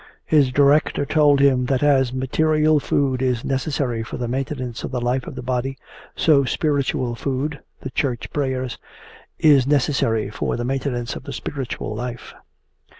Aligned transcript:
His 0.25 0.51
director 0.51 1.05
told 1.05 1.39
him 1.39 1.67
that 1.67 1.83
as 1.83 2.11
material 2.11 2.79
food 2.79 3.21
is 3.21 3.45
necessary 3.45 4.01
for 4.01 4.17
the 4.17 4.27
maintenance 4.27 4.83
of 4.83 4.89
the 4.89 4.99
life 4.99 5.27
of 5.27 5.35
the 5.35 5.43
body, 5.43 5.77
so 6.15 6.43
spiritual 6.43 7.13
food 7.13 7.59
the 7.81 7.91
church 7.91 8.33
prayers 8.33 8.79
is 9.37 9.67
necessary 9.67 10.31
for 10.31 10.57
the 10.57 10.65
maintenance 10.65 11.15
of 11.15 11.25
the 11.25 11.33
spiritual 11.33 11.93
life. 11.93 12.33